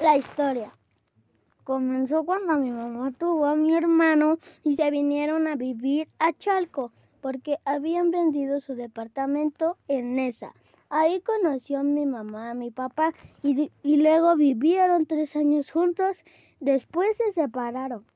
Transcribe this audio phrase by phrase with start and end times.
[0.00, 0.72] La historia
[1.62, 6.90] comenzó cuando mi mamá tuvo a mi hermano y se vinieron a vivir a Chalco
[7.20, 10.54] porque habían vendido su departamento en Nesa.
[10.88, 16.24] Ahí conoció mi mamá, mi papá y, y luego vivieron tres años juntos.
[16.60, 18.06] Después se separaron.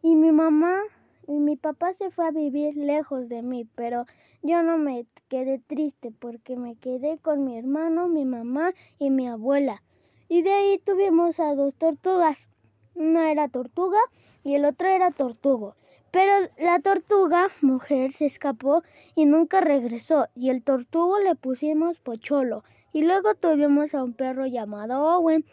[0.00, 0.80] Y mi mamá
[1.26, 4.06] y mi papá se fue a vivir lejos de mí, pero
[4.42, 9.28] yo no me quedé triste porque me quedé con mi hermano, mi mamá y mi
[9.28, 9.82] abuela.
[10.30, 12.46] Y de ahí tuvimos a dos tortugas.
[12.94, 13.98] Uno era tortuga
[14.44, 15.74] y el otro era tortugo.
[16.12, 18.84] Pero la tortuga mujer se escapó
[19.16, 22.62] y nunca regresó, y el tortugo le pusimos pocholo.
[22.92, 25.44] Y luego tuvimos a un perro llamado Owen.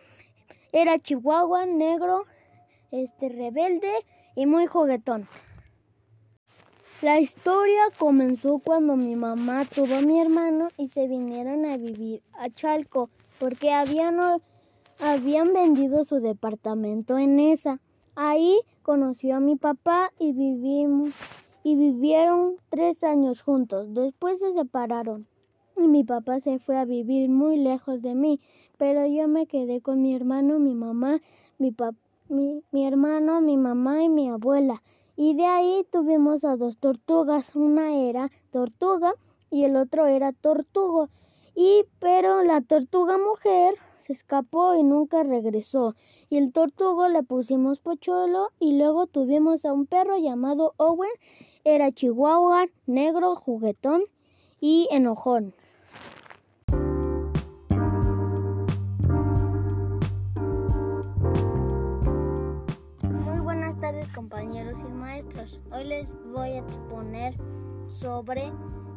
[0.71, 2.25] Era chihuahua, negro,
[2.91, 3.91] este rebelde
[4.35, 5.27] y muy juguetón.
[7.01, 12.21] La historia comenzó cuando mi mamá tuvo a mi hermano y se vinieron a vivir
[12.33, 13.09] a Chalco
[13.39, 14.19] porque habían,
[14.99, 17.79] habían vendido su departamento en esa.
[18.15, 21.13] Ahí conoció a mi papá y vivimos
[21.63, 23.93] y vivieron tres años juntos.
[23.93, 25.27] Después se separaron
[25.75, 28.39] y mi papá se fue a vivir muy lejos de mí,
[28.77, 31.19] pero yo me quedé con mi hermano, mi mamá,
[31.57, 31.75] mi,
[32.29, 34.81] mi, mi hermano, mi mamá y mi abuela.
[35.15, 37.55] Y de ahí tuvimos a dos tortugas.
[37.55, 39.13] Una era tortuga
[39.49, 41.09] y el otro era tortugo.
[41.55, 43.75] Y pero la tortuga mujer
[44.07, 45.95] se escapó y nunca regresó.
[46.29, 51.11] Y el tortugo le pusimos pocholo y luego tuvimos a un perro llamado Owen.
[51.65, 54.03] Era chihuahua, negro, juguetón
[54.61, 55.53] y enojón.
[64.17, 65.59] compañeros y maestros.
[65.71, 67.35] Hoy les voy a exponer
[67.87, 68.51] sobre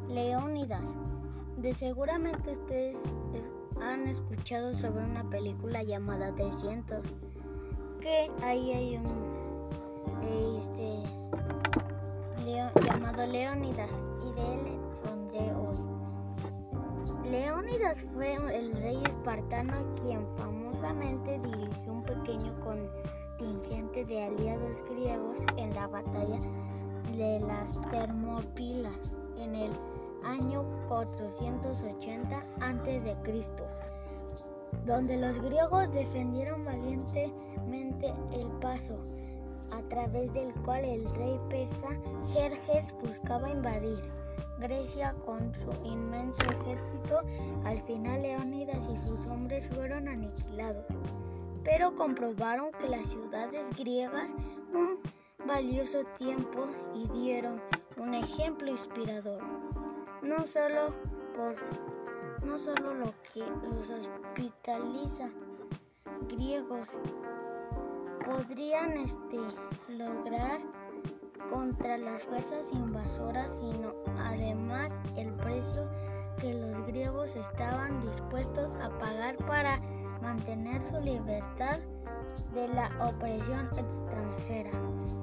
[0.09, 0.89] Leónidas.
[1.59, 2.97] De seguramente ustedes
[3.83, 7.01] han escuchado sobre una película llamada 300,
[8.01, 9.07] que ahí hay un
[10.65, 11.03] este,
[12.85, 13.91] llamado Leónidas
[14.23, 17.31] y de él pondré hoy.
[17.31, 22.89] Leónidas fue el rey espartano quien famosamente dirigió un pequeño con
[24.05, 26.39] de aliados griegos en la batalla
[27.17, 29.73] de las Termópilas en el
[30.25, 33.17] año 480 a.C.,
[34.87, 38.99] donde los griegos defendieron valientemente el paso
[39.73, 41.89] a través del cual el rey persa
[42.33, 44.01] Jerjes buscaba invadir
[44.59, 47.21] Grecia con su inmenso ejército.
[47.65, 50.85] Al final Leónidas y sus hombres fueron aniquilados
[51.65, 54.31] pero comprobaron que las ciudades griegas
[54.73, 54.99] un
[55.47, 57.61] valioso tiempo y dieron
[57.97, 59.43] un ejemplo inspirador,
[60.23, 60.95] no solo
[61.37, 61.57] por
[62.45, 65.29] no solo lo que los hospitaliza
[66.29, 66.89] griegos
[68.25, 69.39] podrían este,
[69.89, 70.61] lograr
[71.51, 75.89] contra las fuerzas invasoras, sino además el precio
[76.39, 79.81] que los griegos estaban dispuestos a pagar para
[80.23, 81.81] mantener su libertad
[82.55, 84.71] de la opresión extranjera.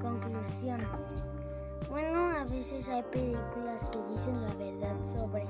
[0.01, 0.81] Conclusión.
[1.89, 4.66] Bueno, a veces hay películas que dicen la verdad
[5.07, 5.45] sobre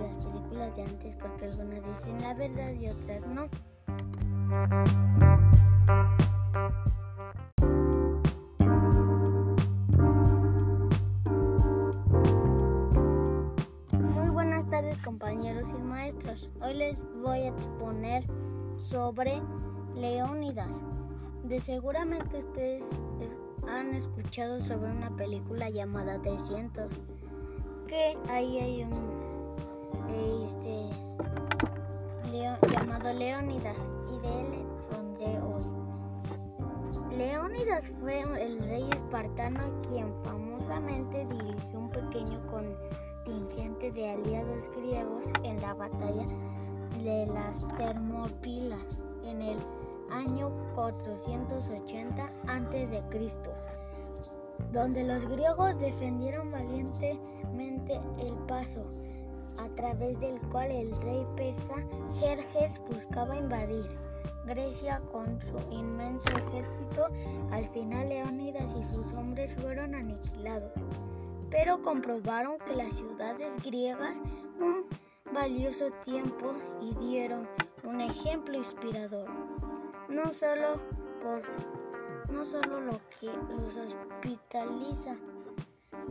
[0.00, 3.48] las películas de antes porque algunas dicen la verdad y otras no.
[14.14, 16.48] Muy buenas tardes compañeros y maestros.
[16.60, 18.24] Hoy les voy a exponer
[18.76, 19.42] sobre
[19.96, 20.76] Leónidas.
[21.42, 22.84] De seguramente ustedes
[23.68, 26.92] han escuchado sobre una película llamada 300,
[27.88, 28.92] que ahí hay un
[30.52, 30.88] este,
[32.70, 33.76] llamado Leónidas
[34.12, 37.16] y de él pondré hoy.
[37.16, 45.60] Leónidas fue el rey espartano quien famosamente dirigió un pequeño contingente de aliados griegos en
[45.62, 46.26] la batalla
[47.02, 49.58] de las Termópilas en el
[50.10, 53.02] año 480 a.C.,
[54.72, 58.84] donde los griegos defendieron valientemente el paso
[59.58, 61.74] a través del cual el rey persa
[62.20, 63.86] Jerjes buscaba invadir
[64.46, 67.06] Grecia con su inmenso ejército.
[67.50, 70.72] Al final Leónidas y sus hombres fueron aniquilados,
[71.50, 74.16] pero comprobaron que las ciudades griegas
[75.32, 77.46] valioso tiempo y dieron
[77.84, 79.28] un ejemplo inspirador,
[80.08, 80.80] no solo
[81.22, 81.42] por
[82.32, 85.16] no solo lo que los hospitaliza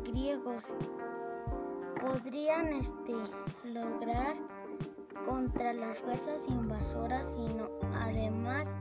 [0.05, 0.63] griegos
[2.01, 3.13] podrían este,
[3.63, 4.35] lograr
[5.25, 8.73] contra las fuerzas invasoras, sino además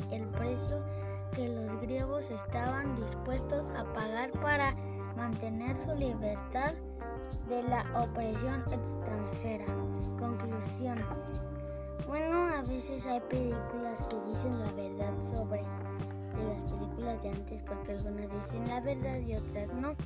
[2.31, 4.75] estaban dispuestos a pagar para
[5.17, 6.75] mantener su libertad
[7.49, 9.67] de la opresión extranjera.
[10.19, 10.99] Conclusión.
[12.07, 15.65] Bueno, a veces hay películas que dicen la verdad sobre
[16.37, 19.97] de las películas de antes porque algunas dicen la verdad y otras no.